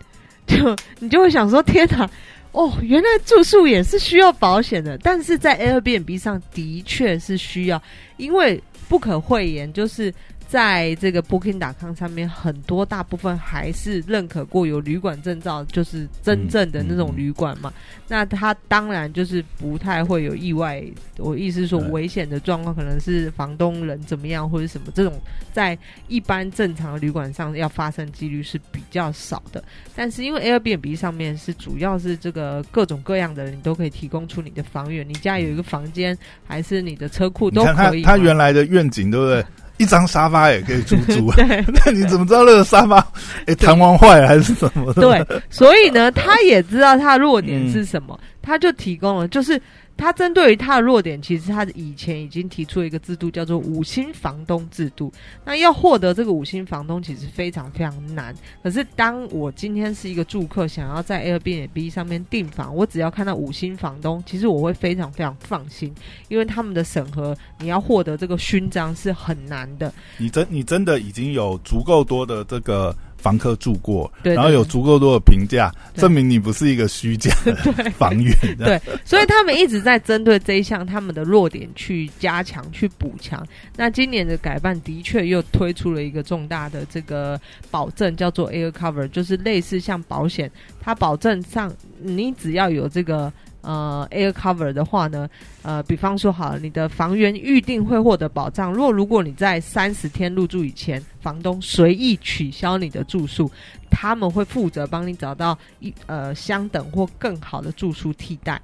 [0.48, 2.10] 就你就会想说天哪！
[2.56, 7.82] 哦，原来住宿也是需要保险的，但是在 Airbnb 上的确是需要，
[8.16, 10.14] 因为不可讳言，就是
[10.48, 17.74] 在这个 Booking.com 上面，很多大部分还是认可过有旅馆证照，就是真正的那种旅馆嘛。
[18.08, 20.84] 那它当然就是不太会有意外。
[21.18, 25.14] 我意思是说，危险的状况可能是房东人怎么样，或者什么这种，
[25.52, 25.78] 在
[26.08, 29.64] 一般正常的旅馆上要发生几率是比较少的。
[29.96, 38.10] 但是因为 Airbnb 上面是主要是这个各种各样的人，你都可以提供出你的房源，你家有一个房间，还是你的车库都你看他可以嘛。
[38.10, 39.44] 他原来的愿景，对不对？
[39.78, 43.06] 一张沙发也可以出租， 对 那你怎么知道那个沙发
[43.48, 45.02] 诶弹簧坏了还是什么的？
[45.02, 49.62] 对，所以呢，他也知道他的弱点是什嗯么，他就提供了，就是
[49.98, 55.12] 他针对于他的弱点，其实他以前已经提出了一个制度，叫做五星房东制度。
[55.44, 58.36] 那要获得这个五星房东，其实非常非常难。
[58.62, 65.94] 可是当我今天是一个住客，想要在 Airbnb 上面订房，我只要看到五星房东，其实我会非常非常放心，
[66.28, 69.94] 因为他们的审核，你要获得这个勋章是很难的。
[70.18, 77.56] 你真你真的已经有足够多的这个房客住过，对对然后有足够多的评价，对证明你不是一个虚假的
[77.98, 78.32] 房源。
[78.60, 83.44] 对，所以他们一直在针对这一项他们的弱点去加强、去补强。
[83.76, 93.34] 那今年的改办的确又推出了一个重大的这个保证，叫做 Air Cover，就是类似像保险，它保证上你只要有这个。
[93.66, 95.28] 呃，air cover 的话呢，
[95.64, 98.72] 呃，比方说好了，你的房源预定会获得保障。
[98.72, 103.50] 若如果你在三十天入住以前，房东随意取消你的住宿，
[103.90, 108.62] 他们会负责帮你找到一呃相等或更好的住宿替代。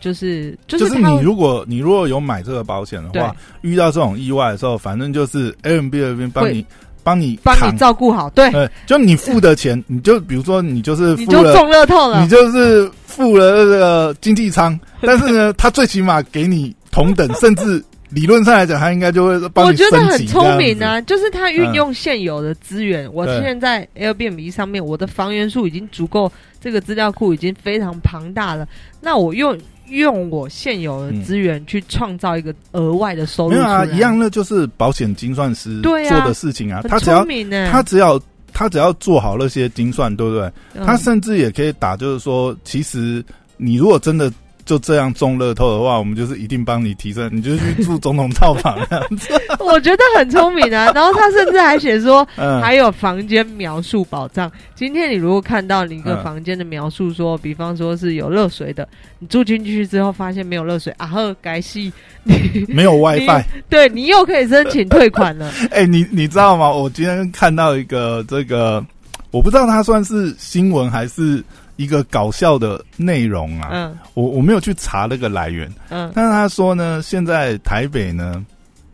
[0.00, 6.64] 就是就就是是他你如果你如果有买这个保险的话，遇到这种意外的时候，反正就是 A M B 那边帮你
[7.02, 12.28] 帮你帮你照顾好，对，呃，就你付的钱，你就比如说你就是你就付了，中乐透了你。
[12.28, 23.12] 就是付了那个经济舱， 但是呢，他最起码给你同等， 甚至理论上来讲，他应该就会帮我你我觉得很聪明这样啊，就是他运用现有的资源。
[23.12, 28.66] 我对现在 Airbnb 上面，我的房源数已经足够，这个资料库已经非常庞大了。
[29.00, 29.56] 那我用
[29.90, 33.48] 用我现有的资源去创造一个额外的收。
[33.48, 37.24] 入嗯，没有啊，一样，那就是保险精算师做的事情啊，很他只要。
[37.70, 38.20] 他只要
[38.52, 40.50] 他只要做好那些精算，对不对？
[40.74, 43.24] 嗯他甚至也可以打，就是说，其实
[43.56, 44.32] 你如果真的
[44.70, 49.28] 就这样中乐透的话，我们就是一定帮你提升，你就去住总统套房这样子。
[49.58, 50.92] 我觉得很聪明啊。
[50.94, 54.48] 然后他甚至还写说，嗯，还有房间描述保障。
[54.76, 62.38] 今天你如果看到你一个嗯房间的描述说，比方说是有热水的，你住进去之后发现没有热水，啊呵，该系你
[62.72, 63.42] 没有 WiFi。
[63.68, 65.52] 对你又可以申请退款了。
[65.72, 66.70] 哎、你你知道吗？
[66.70, 68.86] 我今天看到一个这个，
[69.32, 71.42] 我不知道它算是新闻还是
[71.82, 73.70] 一个搞笑的内容啊。
[73.72, 78.44] 嗯我我没有去查那个来源，嗯但是他说呢，现在台北呢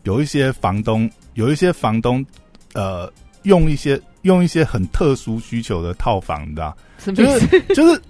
[0.03, 2.25] 有一些房东，有一些房东，
[2.73, 3.11] 呃，
[3.43, 6.75] 用一些用一些很特殊需求的套房，你知道？
[6.97, 7.47] 什么就意思？
[7.49, 8.01] 是就是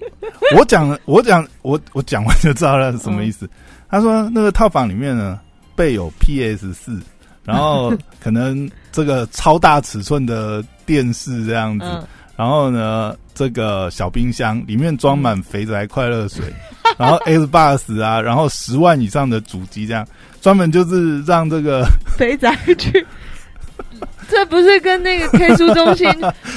[0.56, 3.46] 我讲了， 我讲我我讲完就知道了是什么意思。
[3.46, 3.50] 嗯
[3.90, 5.40] 他说那个套房里面呢
[5.74, 7.00] 备有 PS 四，
[7.46, 12.04] 然后可能这个超大尺寸的电视这样子，嗯，
[12.38, 16.46] 然后呢这个小冰箱里面装满肥宅快乐水，
[16.98, 20.08] 然后 X box 啊，然后十万以上的主机这样，
[20.40, 21.86] 专门就是让这个
[22.18, 23.06] 肥宅去。
[24.30, 26.06] 这不是跟那个 K 书中心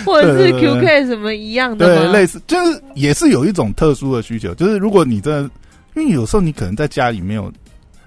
[0.04, 2.12] 或者是 QK 什么一样的对？
[2.12, 5.50] 类似就是也是有一种特殊的需求，就是如果你真的，
[5.94, 7.52] 因为有时候你可能在家里没有，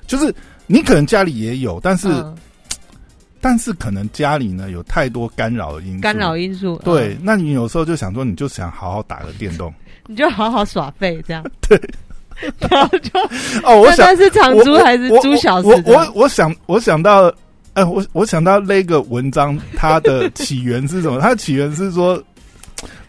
[0.05, 0.33] 就是
[0.67, 2.35] 你可能家里也有，但是、嗯
[3.43, 6.81] 但是可能家里呢有太多干扰的因素，干扰因素。
[6.85, 9.71] 对嗯，那你有时候就想说，你就想好好打个电动
[10.07, 11.43] 你就好好耍废这样。
[11.67, 11.77] 对，
[12.57, 13.19] 然后就
[13.67, 13.81] 哦。
[13.81, 15.81] 我想那他是长租还是租小时我？
[15.85, 17.33] 我我想我想到，
[17.73, 21.19] 呃，我我想到那个文章，它的起源是什么？
[21.19, 22.23] 它的起源是说，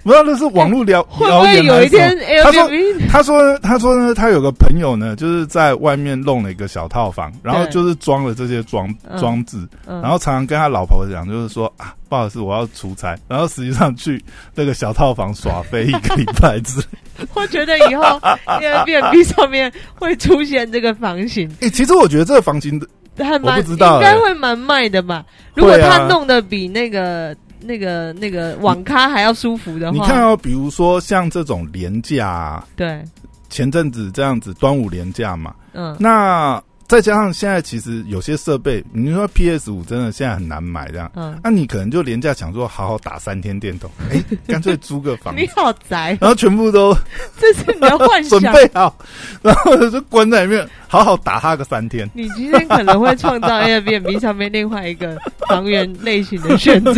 [0.05, 2.69] 不知道那是网络聊 会不谣会有一天他说
[3.11, 9.19] 他说：“他说呢，他有个朋友呢，就是在外面弄了一个小套房，然后就是装了这些装嗯。
[9.19, 10.01] 装置，嗯。
[10.03, 14.23] 然后常常跟他老婆讲，就是说啊，不好意思，我要出差，然后实际上去
[14.55, 16.87] 那个小套房耍飞一个礼拜之类。
[17.35, 18.03] 我觉得以后
[18.45, 22.81] Airbnb 上面会出现这个房型， 哎、其实我觉得这个房型
[23.17, 24.19] 还蛮我不知道应该欸。
[24.19, 25.25] 会蛮卖的吧？
[25.55, 33.03] 如果他弄的比那个那个那个网咖还要舒服的话，你看哦，比如说像这种廉价、啊，对，
[33.49, 36.63] 前阵子这样子端午廉价嘛，嗯，那
[36.95, 41.11] 再加上现在其实有些设备，你说 PS 五真的现在很难买这样。
[41.17, 46.97] 嗯，那、你可能就廉价想说好好打三天电动， 哎、干脆租个房子你，好宅，然后全部都
[47.37, 48.41] 这是你的幻 准。
[48.53, 48.97] 备好，
[49.43, 52.09] 然后就关在里面，好好打他个三天。
[52.15, 56.93] 你今天可能会创造 Airbnb 上面另外一个房源类型的选择。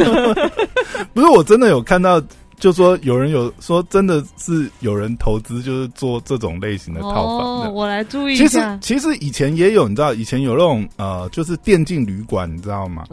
[1.14, 2.20] 不是我真的有看到，
[2.58, 7.72] 就说有人有说真的是有人投资，就是做这种类型的套房。
[7.74, 9.06] 我来注意一下其实。
[9.06, 13.04] 其实以前也有，你知道，以前有那种呃，就是电竞旅馆，你知道吗？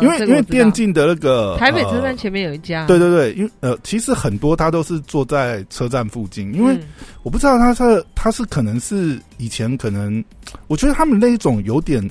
[0.00, 6.82] 因为因为电竞的那个台北车站呃前面有一家，对对对，因为呃，其实很多它都是坐在车站附近，因为嗯
[7.24, 10.22] 我不知道它是它是可能是以前可能，
[10.68, 12.08] 我觉得他们那一种有点，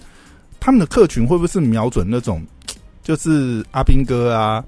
[0.60, 2.46] 他们的客群会不会是瞄准那种，
[3.02, 4.62] 就是阿兵哥啊，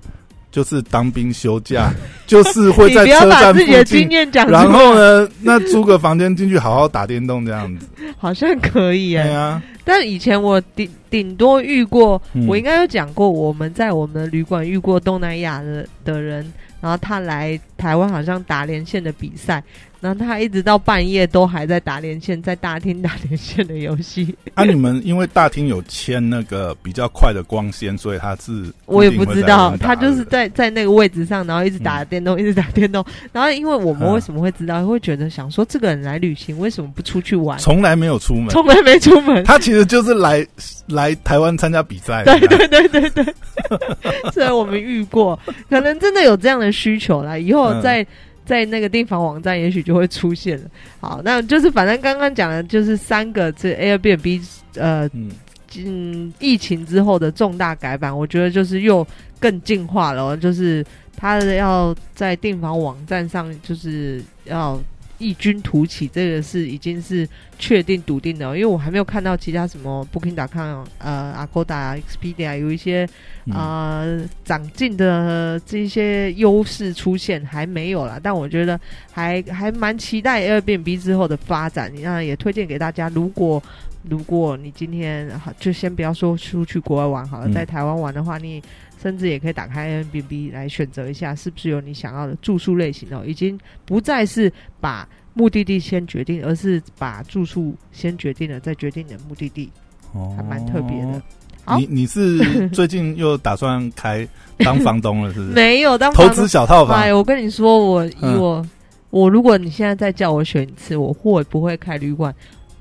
[0.53, 1.91] 就是当兵休假，
[2.27, 4.07] 就是会在车站附近，
[4.47, 7.87] 然后呢，那租个房间进去好好打电动这样子，
[8.17, 9.23] 好像可以哎。
[9.23, 12.45] 对啊，但以前我顶顶多遇过，嗯。
[12.47, 19.63] 我应该有讲过，我们在我们的旅馆遇过东南亚的的人，然后他来台湾好像打连线的比赛，
[20.03, 24.35] 然后他一直到半夜都还在打连线，在大厅打连线的游戏。
[24.53, 33.03] 啊，你们因为大厅有牵那个比较快的光纤，所以他是我也不知道，他就是是在在那个位置上，然后一直打电动，一直打电动。
[33.31, 37.57] 然后因为我们嗯为什么会知道，会觉得想说这个人来旅行为什么不出去玩？
[37.57, 39.43] 从来没有出门，从来没出门。
[39.45, 40.45] 他其实就是来
[40.87, 42.23] 来台湾参加比赛。
[42.25, 43.25] 对对对对对，
[44.33, 45.39] 所以 我们遇过，
[45.69, 47.37] 可能真的有这样的需求啦。
[47.37, 47.81] 以后嗯
[48.45, 50.69] 在、那个订房网站，也许就会出现了。
[50.99, 55.31] 好，那就是反正刚刚讲的就是三个这 Airbnb 呃嗯
[55.77, 59.05] 嗯疫情之后的重大改版，我觉得就是又
[59.39, 60.85] 更进化了哦，就是
[61.15, 64.81] 它要在订房网站上就是要。
[65.23, 73.07] 异军突起，这个是已经是确定笃定的哦、因为我还没有看到其他什么 Booking.com、呃 Agoda、Expedia 有一些
[73.45, 73.53] 嗯。
[73.53, 74.03] 呃
[74.43, 78.79] 长进的这些优势出现还没有啦，但我觉得
[79.11, 81.91] 还还蛮期待 Airbnb 之后的发展。
[82.01, 83.61] 那也推荐给大家，如果
[84.09, 88.61] 如果你今天好就先不要说出去国外玩好了，嗯在台湾玩的话，你
[89.01, 93.23] 甚至也可以打开 Airbnb 来选择一下，是不是有你想要的住宿类型哦？
[93.25, 94.51] 已经不再是
[94.81, 99.69] 把目的地先决定，而是把住宿先决定了，再决定你的目的地，
[100.13, 101.21] 哦还蛮特别的。
[101.65, 104.27] 好你你是最近又打算开
[104.57, 105.51] 当房东了，是不是？
[105.55, 108.65] 没有当投资小套房哎，，我跟你说，我以嗯我、
[109.11, 112.35] 我，如果你现在再叫我选一次，我会不会开旅馆？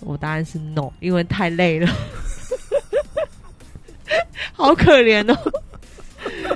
[0.05, 1.89] 我答案是 no，因为太累了，
[4.53, 5.39] 好可怜哦。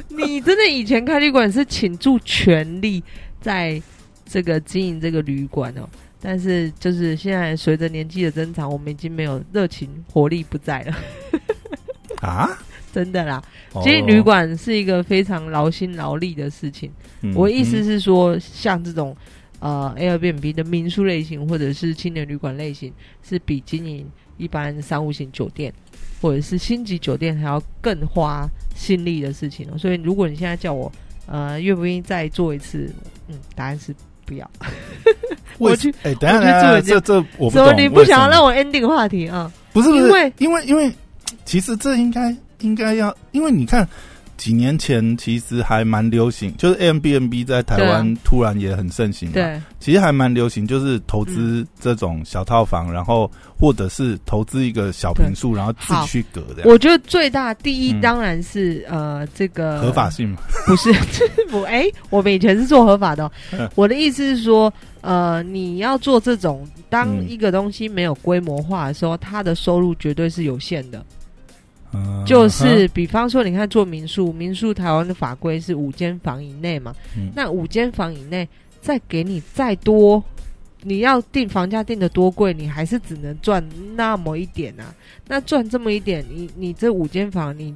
[0.09, 3.03] 你真的以前开旅馆是倾注全力
[3.41, 3.81] 在
[4.25, 5.89] 这个经营这个旅馆哦，
[6.21, 10.97] 但是就是现在随着年纪的增长，我们已经没有热情活力不在了，
[12.21, 12.49] 啊，
[12.93, 13.43] 真的啦。
[13.73, 16.91] 哦经营旅，馆是一个非常劳心劳力的事情。
[17.21, 19.15] 嗯我的意思嗯是说，像这种
[19.61, 22.93] 呃 Airbnb 的民宿类型，或者是青年旅馆类型，
[23.23, 25.73] 是比经营一般商务型酒店
[26.21, 29.79] 或者是星级酒店还要更花心力的事情哦。
[29.79, 30.91] 所以，如果你现在叫我
[31.27, 32.91] 呃愿不愿意再做一次，
[33.29, 33.95] 嗯，答案是
[34.25, 34.51] 不要。
[35.59, 37.73] 我去哎，等下等一下，这这我不什么？
[37.73, 39.51] 懂，你不想要让我 ending 话题啊？
[39.73, 40.93] 不是不是因为因为因为
[41.45, 43.89] 其实这应该应该要，因为你看
[44.37, 58.01] 几年前其实还蛮流行，就是 Airbnb 在台湾突然也很盛行嘛，对，其实还蛮流行，就是投资这种小套房，然后或者是投资一个小平数，然后自己去隔的，我觉得最大第一嗯。
[58.01, 60.93] 当然是、呃这个合法性嘛，不是，
[61.51, 63.31] 我哎、我们以前是做合法的
[63.75, 67.27] 我的意思是说，呃，你要做这种，当嗯。
[67.29, 71.05] 一个东西没有规模化的时候，它的收入绝对是有限的。
[71.93, 78.49] 嗯就是比方说，你看做民宿，民宿台湾的法规是五间房以内嘛，嗯那五间房以内
[78.81, 80.23] 再给你再多，
[80.83, 84.95] 你要定房价定的多贵，你还是只能赚那么一点啊。
[85.29, 87.75] 那赚这么一点，你你这五间房你。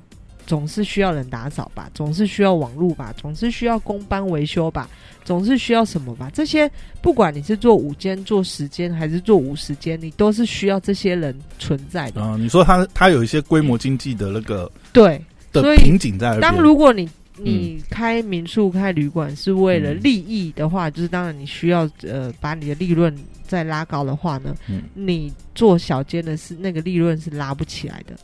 [0.51, 4.91] 总是需要人打扫吧，总是需要网络吧，总是需要工班维修吧，
[5.25, 6.29] 总是需要什么吧？
[6.35, 6.69] 这些
[7.01, 12.21] 不管你是做午间、做时间还是做五十间，你都是需要这些人存在的。
[12.21, 20.01] 嗯，你说他他有一些规模经济的那个对，的瓶颈在，当如果你你开民宿、开旅馆是为了嗯。
[20.03, 24.83] 利益的话，就是当然你需要呃把你的利润再拉高的话呢，嗯。
[24.95, 28.15] 你做小间的是那个利润是拉不起来的，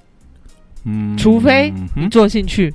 [0.86, 1.14] 嗯。
[1.18, 2.72] 除非你嗯做兴趣。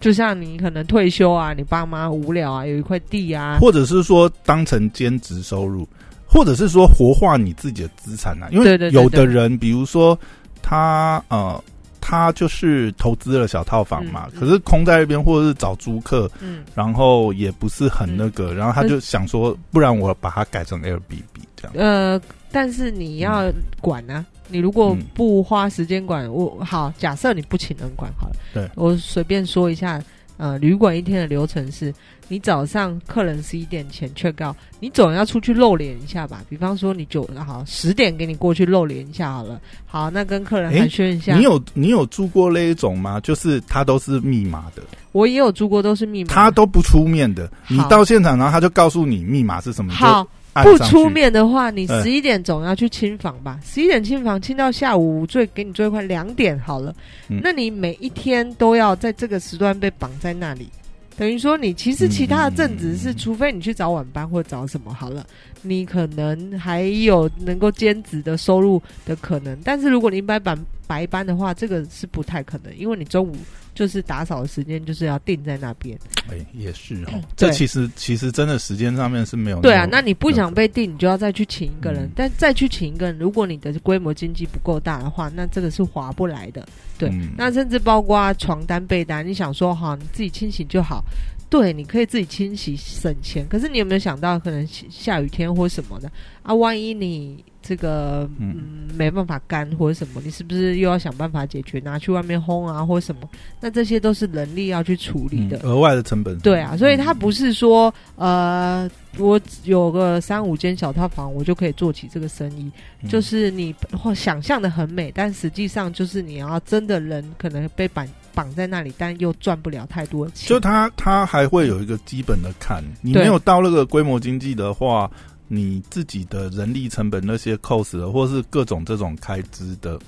[0.00, 5.86] 就像你可能退休啊，你爸妈无聊啊，有一块地啊，或者是说当成兼职收入，
[6.26, 8.48] 或者是说活化你自己的资产啊。
[8.50, 10.18] 因为有的人，比如说
[10.62, 11.62] 他呃，
[12.00, 21.72] 他就是投资了小套房嘛，可是空在那边，或者是找租客，嗯，然后也不是很那个，然后他就想说，不然我把它改成 Airbnb 这样。
[21.76, 22.18] 呃，
[22.50, 23.52] 但是你要
[23.82, 30.02] 管啊，你如果嗯不花时间管，我好，假设你不请人管好了，对我随便说一下，
[30.36, 31.92] 呃，旅馆一天的流程是，
[32.28, 36.42] 你早上客人十一点前 check out，你总要出去露脸一下吧？
[36.48, 41.36] 比方说你九好十点给你过去露脸一下好了，好，那跟客人诶寒暄一下。
[41.36, 43.20] 你有你有住过那一种吗？
[43.20, 44.82] 就是他都是密码的，
[45.12, 46.32] 我也有住过，都是密码。
[46.32, 47.50] 他都不出面的。
[47.68, 53.58] 你到现场，然后他就告诉你密码是什么，好，不出面的话，你嗯十一点总要去清房吧？
[53.64, 56.94] 十一点清房，清到下午最给你最快两点好了。
[57.28, 60.68] 嗯那你每一天都要在这个时段被绑在那里，
[61.16, 65.24] 等于说你其实其他的正职是，嗯除非你去找晚班或找什么好了，
[65.62, 69.56] 你可能还有能够兼职的收入的可能。
[69.64, 70.58] 但是如果你一般板
[70.90, 73.36] 白班的话，这个是不太可能，因为你中午
[73.72, 75.96] 就是打扫的时间就是要定在那边。
[76.28, 77.22] 哎，也是哦。
[77.36, 79.60] 这其实其实真的时间上面是没有。
[79.60, 86.66] 对啊，那你不想被定，你就要再去请一个人，嗯但再去请一个人，如果你的规模经济不够大的话，那这个是划不来的。
[86.98, 91.04] 对，嗯那甚至包括床单、被单，你想说哈，你自己清洗就好。
[91.48, 96.10] 对，你可以自己清洗省钱，可是你有没有想到，可能下下雨天或什么的
[96.44, 96.54] 啊？
[96.54, 103.28] 万一你这个嗯嗯没办法干或者什么，你是不是又要想办法解决，拿去外面烘啊或什么？
[103.60, 105.58] 那这些都是人力要去处理的。
[105.58, 106.38] 嗯额外的成本。
[106.40, 112.70] 对啊，所以它不是说呃，我有个三五间小套房，我就可以做起这个生意。
[113.02, 120.48] 嗯就是你或想象的很美，但实际上就是你要真的人可能被绑绑在那里，但又赚不了太多钱。
[120.48, 125.10] 就它它还会有一个基本的坎，你没有到那个规模经济的话，
[125.52, 129.98] 你自己的人力成本那些 cost 的，或是各种这种开支的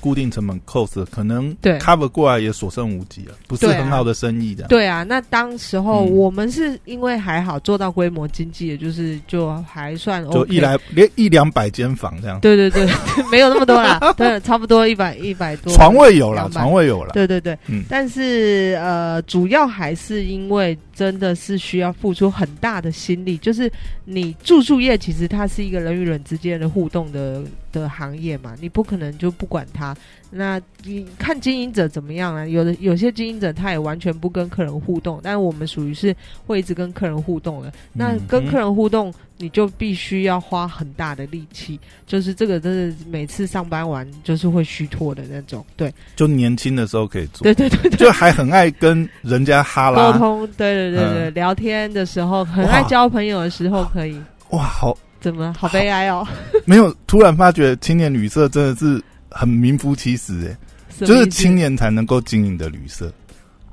[0.00, 4.66] 固定成本 cost，可能对 cover 过来也所剩无几了，不是很好的生意的。
[4.66, 10.34] 对啊，那当时候嗯我们是因为还好做到规模经济，也就是就还算 OK。
[10.34, 12.86] 就一来连一两百间房这样，对对对，
[13.30, 15.72] 没有那么多啦，对， 差不多一百一百多。
[15.72, 17.12] 床位有了，床位有了。
[17.14, 23.70] 对对对，嗯但是呃，主要还是因为真的是需要付出很大的心力，就是
[24.04, 27.42] 你住宿业其实它是一个人与人之间的互动的
[27.72, 29.96] 的行业嘛，你不可能就不管它。
[30.36, 32.44] 那你看经营者怎么样啊？
[32.44, 36.14] 有的有些经营者他也完全不跟客人互动，但是我们属于是
[36.44, 37.72] 会一直跟客人互动的。
[37.92, 45.64] 那嗯跟客人互动，你就必须要花很大的力气，就是这个真的每次上班完就是会虚脱的那种。
[45.76, 47.96] 对，就年轻的时候可以做，对对对对。
[47.96, 54.20] 就还很爱跟人家哈拉沟，通，对对对对，嗯聊天的时候很爱交朋友的时候可以，
[54.50, 56.26] 哇，好怎么好悲哀哦？
[56.64, 59.00] 没有突然发觉青年旅社真的是
[59.34, 60.56] 很名副其实哎。
[61.00, 63.12] 就是青年才能够经营的旅社。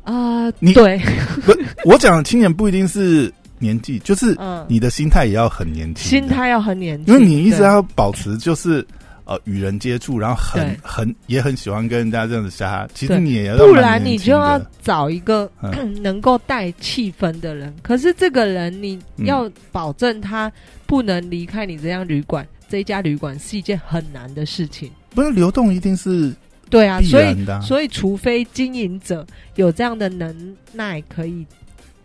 [0.03, 0.99] 啊，你对，
[1.45, 1.53] 不，
[1.85, 8.83] 我讲的青年不一定是年纪，就是嗯，你的心态也要很年轻，心，态要很年轻，因为你一直要保持就是
[9.25, 12.87] 呃与人接触，然后很很也很喜欢跟人家这样子瞎。
[12.95, 17.71] 其实你也要不然你就要找一个嗯 能够带气氛的人。
[17.83, 20.51] 可是这个人你嗯要保证他
[20.87, 24.89] 不能离开你这样旅馆，这一家旅馆是一件很难的事情。
[25.13, 26.33] 不是流动一定是
[26.69, 31.45] 对啊，所以所以，除非经营者有这样的能耐，可以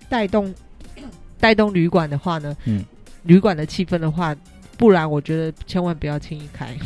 [0.09, 0.53] 带动
[1.39, 2.85] 带动旅馆的话呢，嗯，
[3.23, 4.35] 旅馆的气氛的话，
[4.77, 6.77] 不然我觉得千万不要轻易开。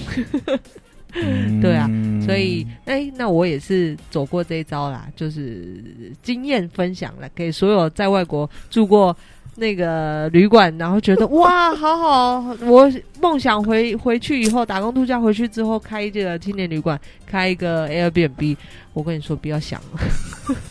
[1.13, 1.91] 嗯 对啊
[2.25, 5.83] 所以，哎、那我也是走过这一招啦，就是
[6.23, 9.17] 经验分享了，给所有在外国住过
[9.61, 12.91] 那个旅馆，然后觉得 哇，好好，我
[13.21, 18.57] 梦想回回去以后打工度假回去之后开一个青年旅馆，开一个 Airbnb。
[18.93, 20.01] 我跟你说，不要想了，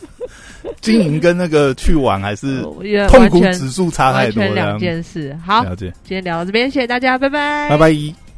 [0.82, 2.62] 经营跟那个去玩还是
[3.08, 4.96] 痛苦指数差太完全两多这样。
[4.96, 5.38] 件事。
[5.46, 8.29] 好，了解，今天聊到这边，谢谢大家，拜拜，拜拜。